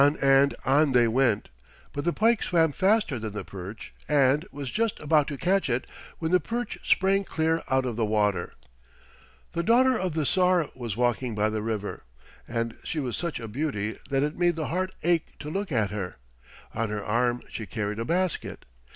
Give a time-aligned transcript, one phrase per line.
[0.03, 1.49] On and on they went,
[1.93, 5.85] but the pike swam faster than the perch and was just about to catch it
[6.17, 8.55] when the perch sprang clear out of the water.
[9.51, 12.01] The daughter of the Tsar was walking by the river,
[12.47, 15.91] and she was such a beauty that it made the heart ache to look at
[15.91, 16.17] her.
[16.73, 18.65] On her arm she carried a basket.